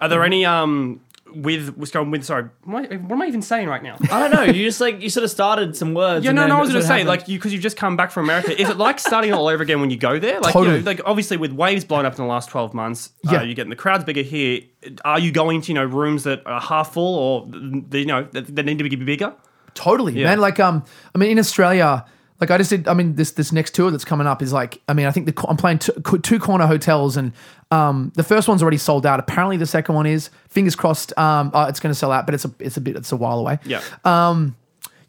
[0.00, 1.00] Are there any, um,
[1.36, 3.96] with, was going with, sorry, what am, I, what am I even saying right now?
[4.10, 4.42] I don't know.
[4.42, 6.24] You just like, you sort of started some words.
[6.24, 7.08] Yeah, no, no, I was that's going to say, happened.
[7.08, 9.62] like, you because you've just come back from America, is it like starting all over
[9.62, 10.40] again when you go there?
[10.40, 10.76] Like, Totally.
[10.76, 13.38] you know, like obviously with waves blown up in the last twelve months, Yeah.
[13.38, 14.60] uh, you're getting the crowds bigger here.
[15.04, 17.48] Are you going to you know rooms that are half full or
[17.96, 19.34] you know that, that need to be bigger?
[19.74, 20.26] Totally, Yeah.
[20.26, 20.40] man.
[20.40, 22.04] Like, um, I mean, in Australia,
[22.40, 22.88] like I just did.
[22.88, 25.26] I mean, this this next tour that's coming up is like, I mean, I think
[25.26, 25.92] the I'm playing two,
[26.22, 27.32] two corner hotels, and
[27.70, 29.20] um, the first one's already sold out.
[29.20, 30.30] Apparently, the second one is.
[30.48, 32.96] Fingers crossed, um, uh, it's going to sell out, but it's a it's a bit
[32.96, 33.58] it's a while away.
[33.64, 33.80] Yeah.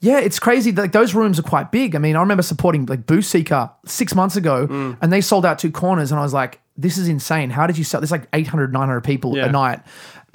[0.02, 0.72] Yeah, it's crazy.
[0.72, 1.96] Like those rooms are quite big.
[1.96, 4.98] I mean, I remember supporting like Boo Seeker six months ago, Mm.
[5.02, 7.50] and they sold out two corners, and I was like, "This is insane.
[7.50, 8.02] How did you sell?
[8.02, 9.46] There's like 800, 900 people Yeah.
[9.46, 9.80] a night."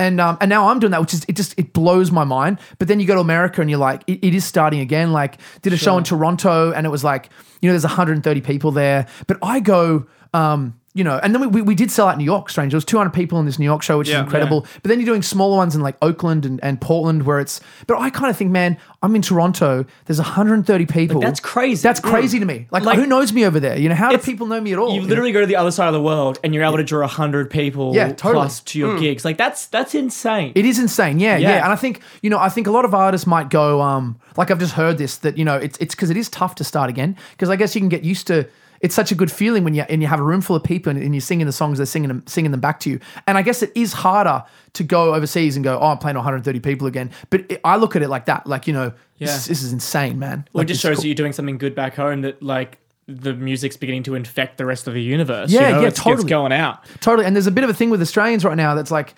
[0.01, 2.59] And um, and now I'm doing that, which is it just it blows my mind.
[2.79, 5.13] But then you go to America and you're like, it, it is starting again.
[5.13, 7.29] Like, did a show in Toronto, and it was like,
[7.61, 9.07] you know, there's 130 people there.
[9.27, 12.25] But I go, um, you know, and then we, we, we did sell out New
[12.25, 12.73] York, strange.
[12.73, 14.17] There was 200 people in this New York show, which Yeah.
[14.17, 14.63] is incredible.
[14.83, 17.97] But then you're doing smaller ones in like Oakland and, and Portland where it's, but
[17.99, 19.85] I kind of think, man, I'm in Toronto.
[20.07, 21.21] There's 130 people.
[21.21, 21.81] that's crazy.
[21.83, 22.67] That's crazy to me.
[22.73, 23.79] Like, Like- who knows me over there?
[23.79, 24.93] You know, how do people know me at all?
[24.93, 25.07] You know?
[25.07, 27.51] literally go to the other side of the world and you're able to draw hundred
[27.51, 28.33] people Yeah, totally.
[28.35, 29.25] plus to your gigs.
[29.25, 30.51] Like that's that's insane.
[30.57, 31.63] It is insane, yeah, yeah, Yeah.
[31.65, 34.51] And I think you know, I think a lot of artists might go, um, like
[34.51, 36.91] I've just heard this that you know, it's it's because it is tough to start
[36.91, 38.49] again because I guess you can get used to.
[38.81, 40.91] It's such a good feeling when you and you have a room full of people
[40.91, 42.99] and, and you're singing the songs, they're singing them, singing them back to you.
[43.27, 46.61] And I guess it is harder to go overseas and go, oh, I'm playing 130
[46.61, 47.11] people again.
[47.29, 49.27] But it, I look at it like that, like you know, Yeah.
[49.27, 50.47] this, this is insane, man.
[50.53, 51.03] Well, Like, it just shows cool.
[51.03, 54.65] that you're doing something good back home that like the music's beginning to infect the
[54.65, 55.51] rest of the universe.
[55.51, 55.81] Yeah, you know?
[55.83, 56.15] yeah, it's, totally.
[56.23, 56.85] It's going out.
[57.01, 57.27] Totally.
[57.27, 59.15] And there's a bit of a thing with Australians right now that's like,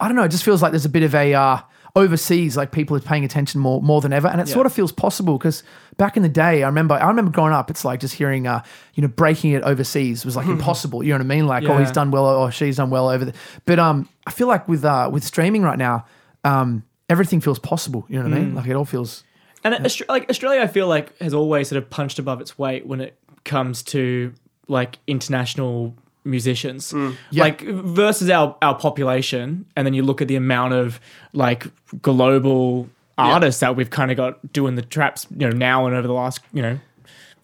[0.00, 1.58] I don't know, it just feels like there's a bit of a uh,
[1.96, 4.28] overseas, like people are paying attention more more than ever.
[4.28, 4.52] And it Yeah.
[4.54, 5.62] sort of feels possible because
[5.96, 8.62] back in the day, I remember I remember growing up, it's like just hearing uh,
[8.94, 11.02] you know, breaking it overseas was like impossible.
[11.02, 11.46] You know what I mean?
[11.46, 13.34] Like, oh, he's done well or she's done well over there.
[13.64, 16.04] But um I feel like with uh with streaming right now,
[16.44, 18.04] um, everything feels possible.
[18.08, 18.54] You know what I mean?
[18.54, 19.24] Like it all feels
[19.64, 22.86] And Austra- like Australia, I feel like has always sort of punched above its weight
[22.86, 24.32] when it comes to
[24.68, 25.94] like international
[26.26, 26.92] musicians.
[27.30, 27.42] Yeah.
[27.42, 31.00] Like versus our our population, and then you look at the amount of
[31.32, 31.66] like
[32.02, 36.06] global artists that we've kind of got doing the traps, you know, now and over
[36.06, 36.78] the last you know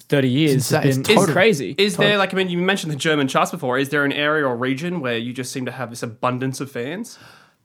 [0.01, 0.55] thirty years.
[0.55, 1.03] It's has insane.
[1.03, 1.75] been It's it's crazy.
[1.79, 3.79] Is there like I mean you mentioned the German charts before?
[3.79, 6.71] Is there an area or region where you just seem to have this abundance of
[6.71, 7.19] fans?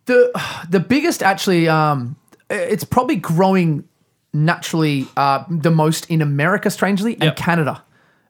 [0.07, 0.31] the
[0.69, 2.15] the biggest actually um
[2.49, 3.87] it's probably growing
[4.33, 7.83] naturally uh the most in America strangely and Canada.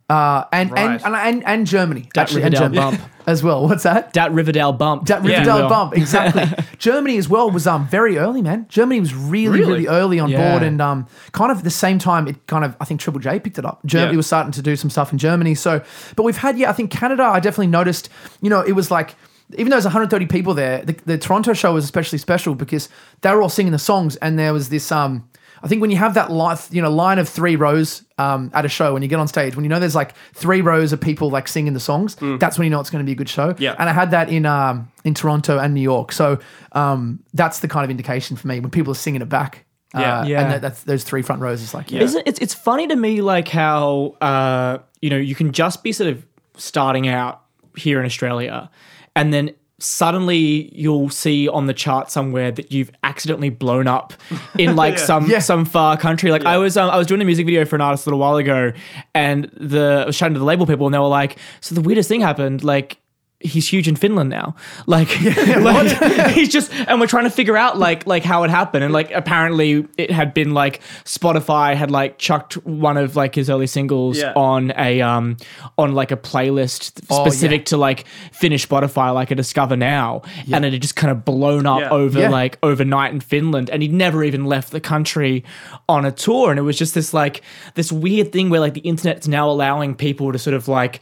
[0.09, 0.81] Uh and, Right.
[1.03, 3.11] and, and and and Germany That actually and Riverdale Germany bump.
[3.27, 3.67] as well.
[3.67, 4.13] What's that?
[4.13, 5.07] that Riverdale bump.
[5.07, 5.69] That if Riverdale will.
[5.69, 6.45] bump, exactly.
[6.77, 8.67] Germany as well was um very early, man.
[8.69, 9.71] Germany was really, Really?
[9.73, 10.51] really early on Yeah.
[10.51, 13.19] board, and um kind of at the same time, it kind of I think Triple
[13.19, 13.85] J picked it up.
[13.85, 14.17] Germany Yeah.
[14.17, 15.55] was starting to do some stuff in Germany.
[15.55, 15.81] So,
[16.15, 17.23] but we've had yeah, I think Canada.
[17.23, 18.09] I definitely noticed.
[18.41, 19.15] You know, it was like.
[19.53, 22.89] Even though there's 130 people there, the, the Toronto show was especially special because
[23.21, 24.91] they were all singing the songs, and there was this.
[24.91, 25.23] Um,
[25.63, 28.65] I think when you have that line, you know, line of three rows um, at
[28.65, 31.01] a show, when you get on stage, when you know there's like three rows of
[31.01, 33.29] people like singing the songs, that's when you know it's going to be a good
[33.29, 33.55] show.
[33.57, 33.75] Yeah.
[33.79, 36.11] And I had that in um, in Toronto and New York.
[36.11, 36.39] So
[36.73, 39.65] um, that's the kind of indication for me when people are singing it back.
[39.93, 40.19] Yeah.
[40.19, 40.41] Uh, Yeah.
[40.41, 42.01] And that, that's those three front rows is like, yeah.
[42.01, 45.91] Isn't it's it's funny to me like how uh you know you can just be
[45.91, 46.25] sort of
[46.57, 47.41] starting out
[47.75, 48.69] here in Australia
[49.15, 54.13] and then suddenly you'll see on the chart somewhere that you've accidentally blown up
[54.57, 55.39] in like some Yeah.
[55.39, 56.31] some far country.
[56.31, 58.19] Like I was um, I was doing a music video for an artist a little
[58.19, 58.71] while ago
[59.13, 61.81] and the I was chatting to the label people and they were like so the
[61.81, 62.97] weirdest thing happened like
[63.39, 64.55] he's huge in Finland now.
[64.87, 68.83] Like, like he's just, and we're trying to figure out like like how it happened.
[68.85, 73.49] And like apparently it had been like Spotify had like chucked one of like his
[73.49, 74.33] early singles Yeah.
[74.35, 75.37] on a um
[75.77, 77.65] on like a playlist Oh, specific yeah.
[77.65, 80.21] to like Finnish Spotify, like a Discover Now,
[80.51, 83.93] and it had just kind of blown up over like overnight in Finland, and he'd
[83.93, 85.43] never even left the country
[85.89, 86.49] on a tour.
[86.51, 87.41] And it was just this like
[87.75, 91.01] this weird thing where like the internet's now allowing people to sort of like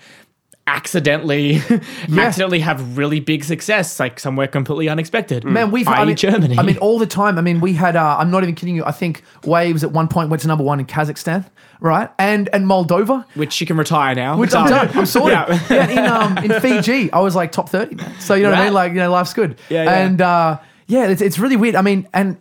[0.67, 1.61] accidentally
[2.17, 5.87] accidentally have really big success like somewhere completely unexpected Man, we've.
[5.87, 7.37] I mean, Germany I mean, all the time.
[7.37, 7.95] I mean, we had.
[7.95, 8.83] Uh, I'm not even kidding you.
[8.83, 11.45] I think Waves at one point went to number one in Kazakhstan,
[11.79, 12.09] right?
[12.17, 14.89] And and Moldova, which she can retire now which I'm done.
[14.97, 15.37] I'm sorted.
[15.37, 15.59] Yeah.
[15.69, 15.89] Yeah.
[15.89, 17.95] in um in Fiji, I was like top thirty.
[17.95, 18.19] Man.
[18.19, 18.73] So you know what I mean?
[18.73, 19.59] Like you know, life's good.
[19.69, 20.05] Yeah, yeah.
[20.05, 21.75] And uh, yeah, it's it's really weird.
[21.75, 22.37] I mean, and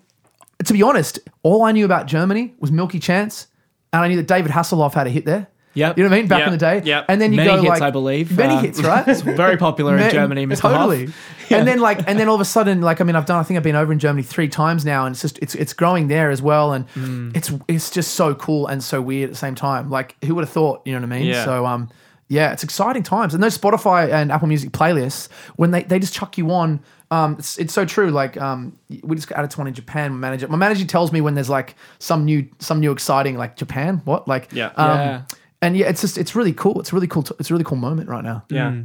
[0.64, 3.48] to be honest, all I knew about Germany was Milky Chance,
[3.92, 5.48] and I knew that David Hasselhoff had a hit there.
[5.74, 5.98] Yep.
[5.98, 6.28] You know what I mean?
[6.28, 6.46] Back Yep.
[6.46, 6.82] in the day.
[6.84, 7.04] Yep.
[7.08, 8.36] And then you Many go hits, like I believe.
[8.36, 9.04] many Uh, hits, right?
[9.22, 10.60] very popular in Germany Mr.
[10.60, 11.06] Totally.
[11.06, 11.14] Huff.
[11.50, 13.38] And then like, and then all of a sudden, like, I mean, I've done.
[13.38, 15.74] I think I've been over in Germany three times now, and it's just it's it's
[15.74, 17.36] growing there as well, and Mm.
[17.36, 19.90] it's it's just so cool and so weird at the same time.
[19.90, 20.80] Like, who would have thought?
[20.86, 21.26] You know what I mean?
[21.26, 21.44] Yeah.
[21.44, 21.90] So um,
[22.28, 26.14] yeah, it's exciting times, and those Spotify and Apple Music playlists when they they just
[26.14, 26.80] chuck you on.
[27.10, 28.10] Um, it's, it's so true.
[28.10, 30.12] Like, um, we just got added to one in Japan.
[30.12, 33.54] My manager, my manager tells me when there's like some new, some new exciting, like
[33.56, 34.00] Japan.
[34.06, 34.26] What?
[34.26, 34.70] Like, Yeah.
[34.76, 35.20] um, Yeah.
[35.64, 36.78] And yeah, it's just it's really cool.
[36.80, 37.22] It's a really cool.
[37.22, 38.44] T- it's a really cool moment right now.
[38.48, 38.82] Yeah.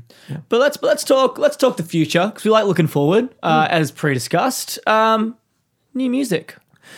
[0.49, 3.67] but let's but let's talk let's talk the future because we like looking forward uh,
[3.69, 5.35] as pre-discussed um
[5.93, 6.55] new music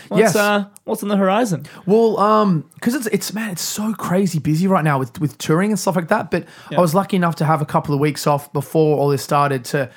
[0.09, 0.35] what's Yes.
[0.35, 4.67] uh what's on the horizon Well, um, because it's it's man, it's so crazy busy
[4.67, 6.29] right now with with touring and stuff like that.
[6.31, 9.23] But I was lucky enough to have a couple of weeks off before all this
[9.23, 9.89] started to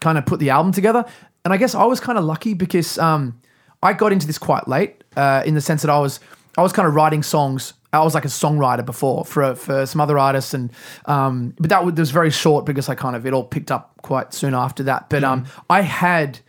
[0.00, 1.04] kind of put the album together.
[1.44, 3.40] And I guess I was kind of lucky because um,
[3.82, 6.20] I got into this quite late, uh, in the sense that I was
[6.56, 7.74] I was kind of writing songs.
[7.92, 10.72] I was like a songwriter before for for some other artists, and
[11.06, 13.94] um, but that was, was very short because I kind of it all picked up
[14.02, 15.10] quite soon after that.
[15.10, 16.40] But um, I had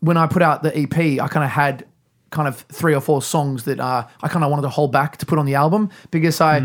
[0.00, 1.86] when I put out the EP, I kind of had
[2.30, 5.16] kind of three or four songs that uh, I kind of wanted to hold back
[5.18, 6.58] to put on the album because I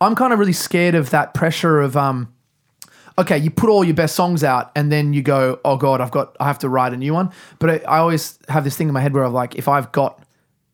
[0.00, 2.32] I'm kind of really scared of that pressure of um
[3.18, 6.10] okay you put all your best songs out and then you go oh god I've
[6.10, 7.30] got I have to write a new one.
[7.58, 9.92] But I, I always have this thing in my head where I'm like if I've
[9.92, 10.22] got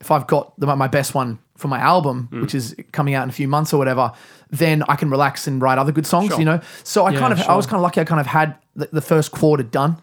[0.01, 3.29] if I've got the, my best one for my album which is coming out in
[3.29, 4.05] a few months or whatever
[4.51, 6.39] then I can relax and write other good songs Sure.
[6.41, 8.27] you know so I Yeah, kind of I was kind of lucky I kind of
[8.27, 9.93] had the, the first quarter done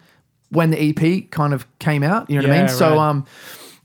[0.49, 3.09] when the EP kind of came out you know what I Yeah, mean so right.
[3.09, 3.25] um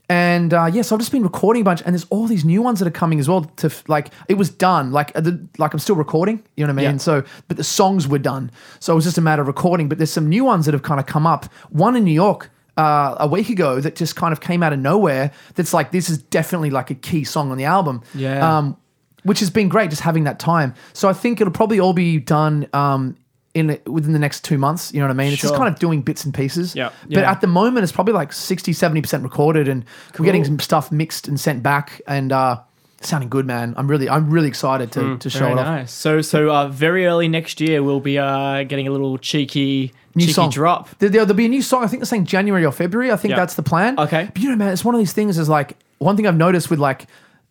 [0.09, 2.79] and uh, yes, I've just been recording a bunch, and there's all these new ones
[2.79, 3.41] that are coming as well.
[3.57, 6.41] To like, it was done, like the, like I'm still recording.
[6.55, 6.95] You know what I mean?
[6.95, 6.97] Yeah.
[7.09, 9.89] So, but the songs were done, so it was just a matter of recording.
[9.89, 11.43] But there's some new ones that have kind of come up.
[11.71, 14.79] One in New York uh, a week ago that just kind of came out of
[14.79, 15.31] nowhere.
[15.55, 18.03] That's like this is definitely like a key song on the album.
[18.13, 18.57] Yeah.
[18.57, 18.77] Um,
[19.23, 20.73] which has been great, just having that time.
[20.93, 22.67] So I think it'll probably all be done.
[22.73, 23.17] Um,
[23.53, 25.33] in within the next two months, you know what I mean?
[25.33, 26.75] It's just kind of doing bits and pieces.
[26.75, 26.91] Yeah.
[27.09, 27.31] But Yeah.
[27.31, 29.83] at the moment, it's probably like 60, 70% recorded and
[30.19, 32.59] we're getting some stuff mixed and sent back and uh,
[33.01, 33.73] sounding good, man.
[33.77, 35.89] I'm really, I'm really excited to, to show it off.
[35.89, 40.23] So so uh, very early next year we'll be uh, getting a little cheeky New
[40.23, 40.49] cheeky song.
[40.49, 40.89] drop.
[40.99, 41.83] There, will be a new song.
[41.83, 43.11] I think they're saying January or February.
[43.11, 43.37] I think Yeah.
[43.37, 43.99] that's the plan.
[43.99, 44.29] Okay.
[44.33, 46.69] But you know, man, it's one of these things is like, one thing I've noticed
[46.69, 47.05] with like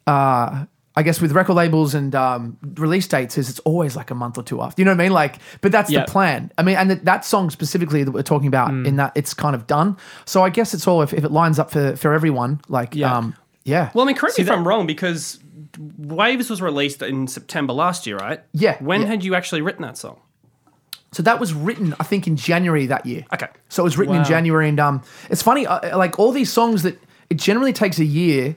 [0.06, 0.64] uh,
[0.98, 4.38] I guess with record labels and um, release dates is it's always like a month
[4.38, 4.80] or two after.
[4.80, 5.12] You know what I mean?
[5.12, 6.06] Like, but that's Yeah.
[6.06, 6.50] the plan.
[6.56, 8.87] I mean, and that, that song specifically that we're talking about Mm.
[8.87, 9.96] in that it's kind of done.
[10.24, 12.61] So I guess it's all if, if it lines up for for everyone.
[12.68, 13.14] Like, Yeah.
[13.14, 13.35] um,
[13.66, 13.90] yeah.
[13.92, 15.38] Well, I mean, correct me if that- I'm wrong because
[15.98, 18.40] Waves was released in September last year, right?
[18.52, 19.09] Yeah, When yeah.
[19.09, 20.18] had you actually written that song?
[21.12, 23.24] So that was written, I think, in January that year.
[23.33, 23.48] Okay.
[23.68, 26.83] So it was written in January, and um, it's funny, uh, like all these songs
[26.83, 26.98] that
[27.31, 28.57] it generally takes a year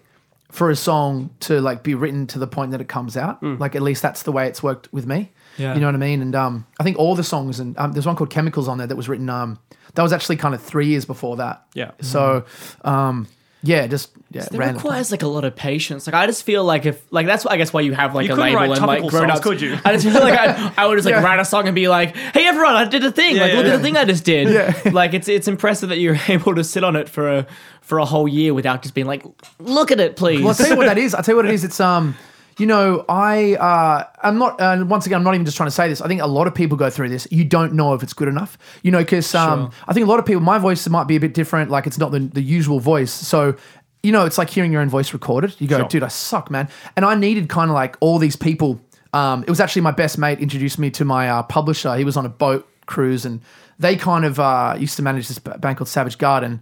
[0.52, 3.42] for a song to like be written to the point that it comes out.
[3.44, 5.32] Like at least that's the way it's worked with me.
[5.58, 5.74] Yeah.
[5.74, 6.22] You know what I mean?
[6.22, 8.88] And um, I think all the songs, and um, there's one called Chemicals on there
[8.88, 9.30] that was written.
[9.30, 9.60] Um,
[9.96, 11.66] that was actually kind of three years before that.
[11.74, 11.92] Yeah.
[12.02, 12.46] So,
[12.84, 13.28] um,
[13.62, 14.78] yeah, just yeah, It random.
[14.78, 16.08] requires like a lot of patience.
[16.08, 18.34] Like I just feel like if like that's I guess why you have like You
[18.34, 19.44] a label write and like topical grown songs, ups.
[19.48, 19.78] could you?
[19.84, 21.24] I just feel like I, I would just like Yeah.
[21.24, 23.36] write a song and be like, "Hey everyone, I did a thing.
[23.36, 23.74] Yeah, like yeah, look yeah.
[23.74, 24.74] at the thing I just did." Yeah.
[24.94, 27.48] Like it's it's impressive that you're able to sit on it for a
[27.82, 29.26] for a whole year without just being like,
[29.60, 31.14] "Look at it, please." Well, I'll tell you what that is.
[31.14, 31.64] I'll tell you what it is.
[31.64, 32.16] It's um,
[32.60, 34.60] you know, I uh, I'm not.
[34.60, 36.02] Uh, once again, I'm not even just trying to say this.
[36.02, 37.28] I think a lot of people go through this.
[37.32, 38.58] You don't know if it's good enough.
[38.84, 40.42] You know, because um, I think a lot of people.
[40.42, 41.72] My voice might be a bit different.
[41.72, 43.12] Like it's not the the usual voice.
[43.12, 43.56] So.
[44.02, 45.60] You know, it's like hearing your own voice recorded.
[45.60, 45.88] You go, Sure.
[45.90, 46.70] dude, I suck, man.
[46.96, 48.80] And I needed kind of like all these people.
[49.12, 51.94] Um, it was actually my best mate introduced me to my uh, publisher.
[51.98, 53.42] He was on a boat cruise, and
[53.78, 56.62] they kind of uh, used to manage this b- band called Savage Garden.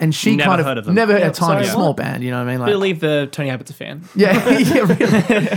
[0.00, 0.94] And she Never kind of heard of them.
[0.94, 1.98] never Yeah, a tiny sorry, small what?
[1.98, 2.24] band.
[2.24, 2.60] You know what I mean?
[2.62, 4.02] I Like, believe the Tony Abbott's a fan.
[4.16, 5.48] yeah, yeah, really.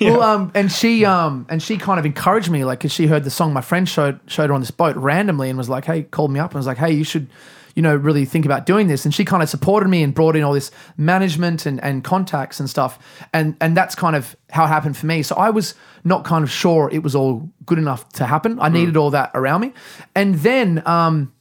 [0.12, 3.22] Well, um, and she, um, and she kind of encouraged me, like, because she heard
[3.22, 3.52] the song.
[3.52, 6.40] My friend showed showed her on this boat randomly, and was like, "Hey," called me
[6.40, 7.28] up and was like, "Hey, you should."
[7.74, 10.36] You know, really think about doing this, and she kind of supported me and brought
[10.36, 12.98] in all this management and, and contacts and stuff,
[13.32, 15.22] and and that's kind of how it happened for me.
[15.22, 18.58] So I was not kind of sure it was all good enough to happen.
[18.60, 19.72] I needed all that around me,
[20.14, 21.32] and then um,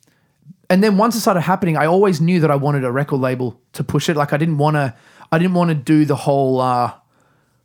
[0.71, 3.59] and then once it started happening, I always knew that I wanted a record label
[3.73, 4.15] to push it.
[4.15, 4.95] Like I didn't want to,
[5.31, 6.93] I didn't want to do the whole uh,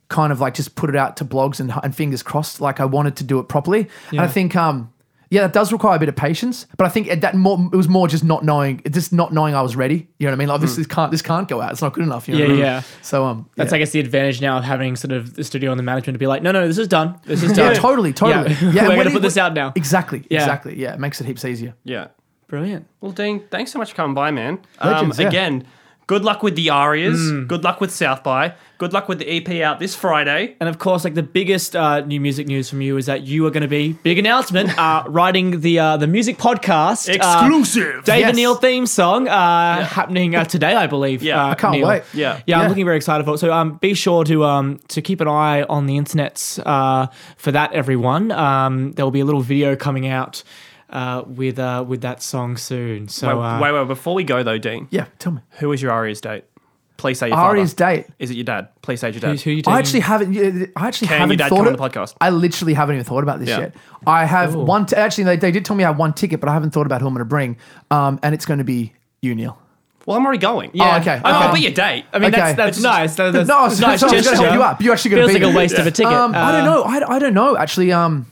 [0.09, 2.61] kind of like just put it out to blogs and, and fingers crossed.
[2.61, 3.87] Like I wanted to do it properly.
[4.11, 4.93] And I think, um,
[5.29, 6.65] yeah, that does require a bit of patience.
[6.77, 9.61] But I think that more it was more just not knowing, just not knowing I
[9.61, 10.07] was ready.
[10.19, 10.47] You know what I mean?
[10.47, 11.73] Like this, this can't this can't go out.
[11.73, 12.29] It's not good enough.
[12.29, 12.59] You know Yeah, I mean?
[12.59, 12.81] yeah.
[13.01, 13.75] So um, That's yeah.
[13.75, 16.19] I guess the advantage now of having sort of the studio and the management to
[16.19, 17.19] be like, no, no, this is done.
[17.25, 17.73] This is done.
[17.73, 18.51] yeah, totally, totally.
[18.53, 18.71] Yeah.
[18.71, 19.73] Yeah, We're gonna it- put this out now.
[19.75, 20.39] Exactly, Yeah.
[20.43, 20.79] exactly.
[20.79, 21.73] Yeah, it makes it heaps easier.
[21.83, 22.07] Yeah.
[22.47, 22.87] Brilliant.
[23.01, 24.59] Well, Dean, thanks so much for coming by, man.
[24.83, 25.27] Legends, um, yeah.
[25.27, 25.67] Again,
[26.07, 27.19] good luck with the Arias.
[27.19, 27.47] Mm.
[27.47, 28.53] Good luck with South by.
[28.77, 30.55] Good luck with the EP out this Friday.
[30.61, 33.45] And of course, like the biggest uh, new music news from you is that you
[33.47, 38.05] are going to be big announcement uh, writing the uh, the music podcast uh, Exclusive.
[38.05, 38.35] David Yes.
[38.37, 41.21] Neal theme song uh, happening uh, today, I believe.
[41.23, 41.43] Yeah.
[41.43, 41.87] uh, I can't Neil.
[41.87, 42.03] wait.
[42.13, 42.39] Yeah.
[42.45, 43.39] yeah, I'm looking very excited for it.
[43.39, 47.51] So um, be sure to um to keep an eye on the internets uh, for
[47.51, 48.31] that, everyone.
[48.31, 50.43] Um, there will be a little video coming out
[50.89, 53.07] uh, with uh, with that song soon.
[53.07, 55.41] So wait, uh, wait, wait, before we go though, Dean, Yeah, tell me.
[55.59, 56.45] who is your Arias date?
[56.97, 57.97] Please say your Ari's father.
[57.97, 58.07] date.
[58.17, 58.69] Is it your dad?
[58.81, 59.29] Please say your dad.
[59.29, 59.73] who's, who you taking?
[59.73, 60.35] I actually haven't.
[60.75, 62.15] I actually Can haven't your dad thought come on it- the podcast?
[62.19, 63.59] I literally haven't even thought about this Yeah.
[63.59, 63.75] yet.
[64.07, 64.87] I have one.
[64.87, 66.87] T- actually, they, they did tell me I have one ticket, but I haven't thought
[66.87, 67.57] about who I'm going to bring.
[67.91, 69.59] Um, and it's going to be you, Neil.
[70.07, 70.71] well, I'm already going.
[70.73, 70.95] Yeah.
[70.95, 71.21] Oh, okay.
[71.23, 72.05] I will Um, be your date.
[72.13, 72.37] I mean, Okay.
[72.41, 73.15] that's, that's It's- nice.
[73.15, 74.43] That- That's, no, I was, nice I was going to gesture.
[74.45, 74.77] help you out.
[74.79, 75.57] But you actually going Feels to be like a there.
[75.59, 76.13] waste of a ticket.
[76.13, 76.81] Um, I don't Uh, know.
[76.83, 77.55] I, I don't know.
[77.57, 78.25] Actually, um,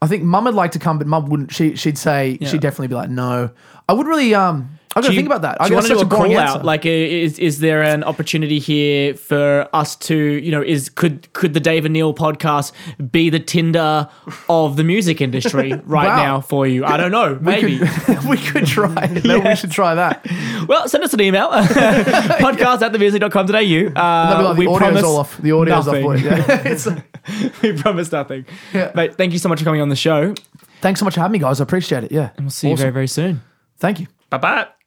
[0.00, 1.52] I think Mum would like to come, but Mum wouldn't.
[1.52, 2.48] She she'd say Yeah.
[2.48, 3.50] she'd definitely be like, no.
[3.88, 4.34] I would really.
[4.34, 5.60] Um, I got Do to think about that.
[5.60, 6.58] I Do got want to do such a a boring call answer.
[6.58, 6.64] out?
[6.64, 11.54] Like, is is there an opportunity here for us to, you know, is could could
[11.54, 12.72] the David Neal podcast
[13.10, 14.08] be the Tinder
[14.48, 16.16] of the music industry right Wow.
[16.16, 16.84] now for you?
[16.84, 17.38] I don't know.
[17.40, 17.78] Maybe.
[18.28, 19.06] we could try.
[19.24, 20.26] Maybe we should try that.
[20.68, 21.48] well, send us an email.
[21.50, 23.46] podcast at themusic.com.au.
[23.46, 25.38] That'd be Uh, like we the audio's promise all off.
[25.38, 26.06] The audio's nothing.
[26.06, 26.20] off.
[26.20, 26.66] Yeah.
[26.72, 26.88] It's-
[27.62, 28.46] we promise nothing.
[28.72, 28.90] Yeah.
[28.94, 30.34] Mate, thank you so much for coming on the show.
[30.80, 31.60] thanks so much for having me, guys.
[31.60, 32.12] I appreciate it.
[32.12, 32.30] Yeah.
[32.36, 33.42] And We'll see you very, very soon.
[33.78, 34.06] Thank you.
[34.30, 34.77] Bye bye.